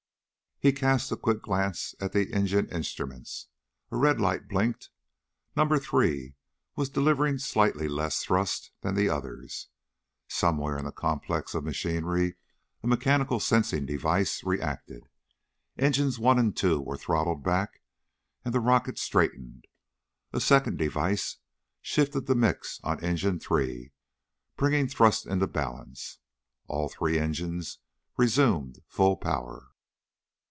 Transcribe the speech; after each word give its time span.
He 0.63 0.71
cast 0.71 1.11
a 1.11 1.17
quick 1.17 1.41
glance 1.41 1.95
at 1.99 2.11
the 2.13 2.31
engine 2.31 2.69
instruments. 2.69 3.47
A 3.89 3.97
red 3.97 4.21
light 4.21 4.47
blinked. 4.47 4.91
Number 5.57 5.79
three 5.79 6.35
was 6.75 6.87
delivering 6.87 7.39
slightly 7.39 7.87
less 7.87 8.21
thrust 8.23 8.69
than 8.81 8.93
the 8.93 9.09
others. 9.09 9.69
Somewhere 10.27 10.77
in 10.77 10.85
the 10.85 10.91
complex 10.91 11.55
of 11.55 11.63
machinery 11.63 12.35
a 12.83 12.87
mechanical 12.87 13.39
sensing 13.39 13.87
device 13.87 14.43
reacted. 14.43 15.09
Engines 15.79 16.19
one 16.19 16.37
and 16.37 16.55
two 16.55 16.79
were 16.79 16.95
throttled 16.95 17.43
back 17.43 17.81
and 18.45 18.53
the 18.53 18.59
rocket 18.59 18.99
straightened. 18.99 19.65
A 20.31 20.39
second 20.39 20.77
device 20.77 21.37
shifted 21.81 22.27
the 22.27 22.35
mix 22.35 22.79
on 22.83 23.03
engine 23.03 23.39
three, 23.39 23.93
bringing 24.57 24.87
thrust 24.87 25.25
into 25.25 25.47
balance. 25.47 26.19
All 26.67 26.87
three 26.87 27.17
engines 27.17 27.79
resumed 28.15 28.83
full 28.85 29.17
power. 29.17 29.69